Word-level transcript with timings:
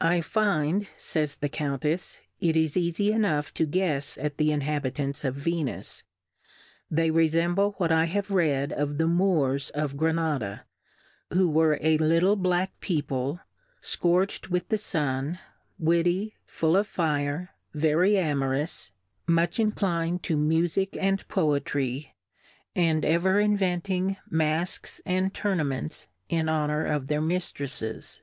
I 0.00 0.22
find, 0.22 0.86
fa)'s 0.96 1.36
the 1.36 1.50
Countefs^ 1.50 2.20
it 2.40 2.56
is 2.56 2.72
eafie 2.72 3.10
enough 3.10 3.52
to 3.52 3.66
guefs 3.66 4.16
at 4.16 4.38
the 4.38 4.50
Inhabitants 4.50 5.24
of 5.24 5.34
Venus; 5.34 6.04
they 6.90 7.10
refemble 7.10 7.76
wliat 7.76 7.90
I 7.92 8.06
have 8.06 8.30
read 8.30 8.72
of 8.72 8.96
the 8.96 9.06
Moors 9.06 9.68
of 9.74 9.92
Granada^ 9.94 10.60
who 11.34 11.50
were 11.50 11.78
a 11.82 11.98
little 11.98 12.34
black 12.34 12.80
People, 12.80 13.40
fcorch'd 13.82 14.46
with 14.48 14.70
the 14.70 14.78
Sun, 14.78 15.38
Witty, 15.78 16.34
full 16.46 16.74
of 16.74 16.86
Fire, 16.86 17.50
very 17.74 18.16
Amorous, 18.16 18.90
much 19.26 19.60
inclined 19.60 20.22
to 20.22 20.38
Mufick 20.38 20.96
and 20.98 21.28
Poetry, 21.28 22.14
and 22.74 23.04
ever 23.04 23.38
inventing 23.38 24.16
Mafques 24.30 25.02
and 25.04 25.34
Tur 25.34 25.56
naments 25.56 26.06
in 26.30 26.48
Honour 26.48 26.86
of 26.86 27.08
their 27.08 27.20
Miftrefles. 27.20 27.80
Pardon 27.82 28.22